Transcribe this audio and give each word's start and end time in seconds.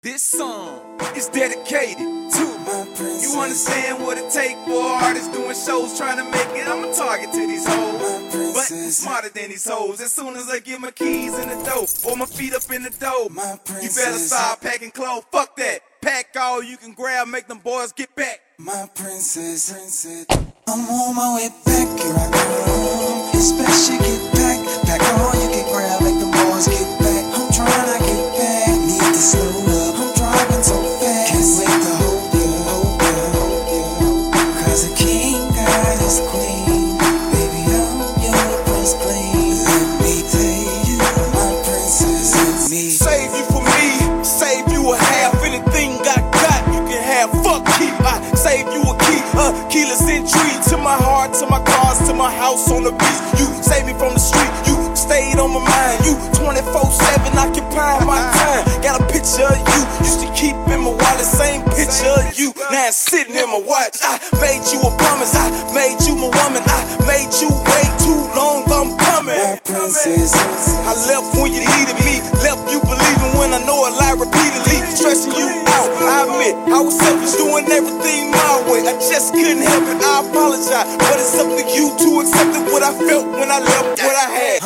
This 0.00 0.22
song 0.22 0.96
is 1.16 1.26
dedicated 1.28 1.98
to 1.98 2.58
My 2.64 2.86
princess. 2.94 3.34
you. 3.34 3.40
Understand 3.40 4.04
what 4.04 4.16
it 4.16 4.30
take 4.30 4.56
for 4.58 4.80
artists 4.80 5.26
doing 5.36 5.56
shows 5.56 5.98
trying 5.98 6.18
to 6.18 6.24
make 6.24 6.46
it? 6.54 6.68
I'm 6.68 6.84
a 6.84 6.94
target 6.94 7.32
to 7.32 7.38
these 7.38 7.66
hoes, 7.66 8.54
but 8.54 8.62
smarter 8.92 9.28
than 9.30 9.48
these 9.48 9.68
hoes. 9.68 10.00
As 10.00 10.12
soon 10.12 10.36
as 10.36 10.48
I 10.48 10.60
get 10.60 10.80
my 10.80 10.92
keys 10.92 11.36
in 11.36 11.48
the 11.48 11.64
door 11.64 11.86
or 12.08 12.16
my 12.16 12.26
feet 12.26 12.54
up 12.54 12.62
in 12.70 12.84
the 12.84 12.90
My 13.28 13.58
you 13.82 13.88
better 13.88 14.18
start 14.18 14.60
packing 14.60 14.92
clothes. 14.92 15.24
Fuck 15.32 15.56
that. 15.56 15.80
Pack 16.00 16.28
all 16.38 16.62
you 16.62 16.76
can 16.76 16.92
grab, 16.92 17.26
make 17.26 17.48
them 17.48 17.58
boys 17.58 17.90
get 17.90 18.14
back. 18.14 18.38
My 18.56 18.88
princess, 18.94 19.72
princess. 19.72 20.26
I'm 20.68 20.78
on 20.78 21.16
my 21.16 21.34
way 21.34 21.48
back, 21.64 22.00
here 22.00 22.14
I 22.14 22.30
come. 22.66 22.77
My 52.28 52.36
house 52.36 52.70
on 52.70 52.84
the 52.84 52.92
beach. 52.92 53.20
You 53.40 53.46
save 53.64 53.86
me 53.88 53.94
from 53.96 54.12
the 54.12 54.20
street, 54.20 54.52
you 54.68 54.76
stayed 54.92 55.38
on 55.40 55.50
my 55.56 55.62
mind. 55.64 55.96
You 56.04 56.12
24/7 56.36 57.32
occupying 57.40 58.04
my 58.04 58.20
time. 58.36 58.62
Got 58.84 59.00
a 59.00 59.04
picture 59.08 59.48
of 59.48 59.60
you, 59.72 59.80
used 60.04 60.20
to 60.20 60.28
keep 60.36 60.56
in 60.68 60.80
my 60.84 60.92
wallet, 61.00 61.28
same 61.42 61.62
picture 61.72 62.12
of 62.20 62.28
you. 62.38 62.52
Now 62.70 62.88
it's 62.92 63.00
sitting 63.10 63.36
in 63.42 63.48
my 63.48 63.62
watch. 63.70 63.96
I 64.04 64.20
made 64.44 64.64
you 64.72 64.78
a 64.88 64.92
promise, 65.00 65.32
I 65.34 65.46
made 65.72 65.98
you 66.06 66.14
my 66.24 66.28
woman. 66.38 66.62
I 66.76 66.80
made 67.08 67.32
you 67.40 67.48
wait 67.70 67.92
too 68.04 68.20
long. 68.36 68.60
I'm 68.78 68.90
coming. 69.10 69.58
I 70.90 70.94
left 71.08 71.28
when 71.36 71.50
you 71.56 71.62
needed 71.74 71.98
me, 72.06 72.07
I 76.70 76.80
was 76.80 76.98
selfish, 76.98 77.32
doing 77.40 77.64
everything 77.72 78.30
my 78.30 78.60
way. 78.68 78.84
I 78.84 78.92
just 79.00 79.32
couldn't 79.32 79.64
help 79.64 79.84
it. 79.88 80.04
I 80.04 80.20
apologize, 80.20 80.96
but 81.00 81.16
it's 81.16 81.38
up 81.40 81.48
to 81.48 81.64
you 81.64 81.88
to 81.96 82.20
accept 82.20 82.56
it. 82.56 82.72
What 82.72 82.82
I 82.82 82.92
felt 82.92 83.26
when 83.40 83.50
I 83.50 83.58
left 83.60 84.02
what 84.02 84.16
I 84.16 84.28
had. 84.36 84.57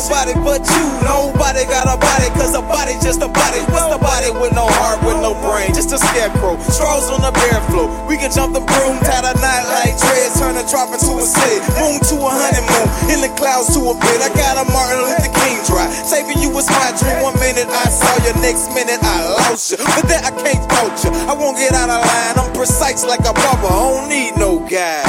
Nobody 0.00 0.32
but 0.40 0.64
you. 0.64 0.84
Nobody 1.04 1.68
got 1.68 1.84
a 1.84 1.96
body, 2.00 2.28
cause 2.32 2.56
a 2.56 2.64
body 2.64 2.96
just 3.04 3.20
a 3.20 3.28
body. 3.28 3.60
What's 3.68 3.88
the 3.92 4.00
body 4.00 4.32
with 4.32 4.56
no 4.56 4.64
heart, 4.80 5.04
with 5.04 5.20
no 5.20 5.36
brain? 5.44 5.76
Just 5.76 5.92
a 5.92 5.98
scarecrow. 6.00 6.56
Straws 6.72 7.12
on 7.12 7.20
the 7.20 7.32
bare 7.32 7.60
floor. 7.68 7.92
We 8.08 8.16
can 8.16 8.32
jump 8.32 8.56
the 8.56 8.64
broom, 8.64 8.96
tie 9.04 9.20
the 9.20 9.36
night 9.44 9.64
like 9.68 9.92
dread, 10.00 10.32
turn 10.40 10.56
a 10.56 10.64
drop 10.64 10.88
into 10.96 11.20
a 11.20 11.24
sled. 11.24 11.60
Moon 11.76 12.00
to 12.08 12.16
a 12.16 12.30
honeymoon, 12.32 12.86
in 13.12 13.18
the 13.20 13.30
clouds 13.36 13.68
to 13.76 13.80
a 13.92 13.94
bed. 14.00 14.18
I 14.24 14.32
got 14.32 14.56
a 14.56 14.64
Martin 14.72 15.04
Luther 15.04 15.32
King 15.36 15.60
dry. 15.68 15.84
Saving 16.08 16.40
you 16.40 16.48
was 16.48 16.68
my 16.72 16.96
dream. 16.96 17.20
One 17.20 17.36
minute 17.36 17.68
I 17.68 17.86
saw 17.92 18.14
you, 18.24 18.32
next 18.40 18.72
minute 18.72 19.00
I 19.04 19.16
lost 19.36 19.76
you. 19.76 19.78
But 19.84 20.08
then 20.08 20.24
I 20.24 20.32
can't 20.32 20.64
fault 20.72 20.96
you. 21.04 21.12
I 21.28 21.36
won't 21.36 21.60
get 21.60 21.76
out 21.76 21.92
of 21.92 22.00
line. 22.00 22.36
I'm 22.40 22.52
precise 22.56 23.04
like 23.04 23.20
a 23.28 23.36
barber. 23.36 23.68
I 23.68 23.76
don't 23.84 24.08
need 24.08 24.32
no 24.40 24.64
guy. 24.64 25.04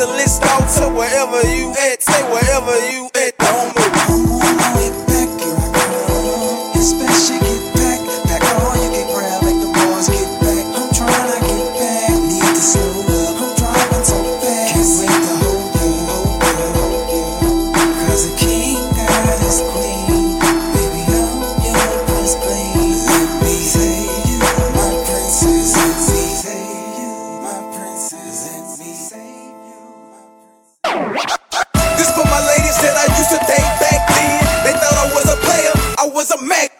The 0.00 0.06
list 0.06 0.42
out 0.44 0.64
to 0.80 0.88
wherever 0.96 1.42
you 1.52 1.72
at. 1.76 2.00
Say 2.00 2.22
wherever 2.32 2.72
you 2.90 3.10
at. 3.12 3.19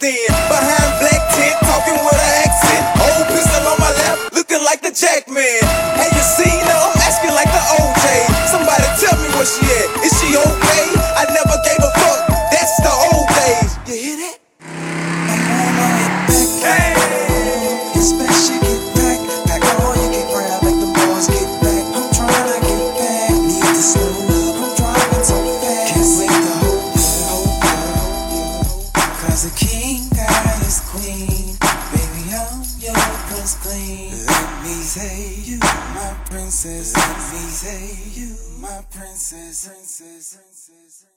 Then. 0.00 0.26
Behind 0.48 0.90
black 0.98 1.22
tent, 1.36 1.56
talking 1.62 1.98
with 2.04 2.16
an 2.16 2.32
accent. 2.44 2.84
Old 3.04 3.26
pistol 3.28 3.68
on 3.68 3.78
my 3.78 3.92
lap, 3.92 4.32
looking 4.32 4.62
like 4.64 4.80
the 4.82 4.90
Jack 4.90 5.28
say 34.90 35.36
you, 35.44 35.58
my 35.60 36.16
princess. 36.28 36.96
Let 36.96 37.16
me 37.32 37.46
say 37.48 38.20
you, 38.20 38.34
my 38.60 38.82
princess, 38.90 39.68
princess, 39.68 40.34
princess. 40.34 40.34
princess. 40.34 41.09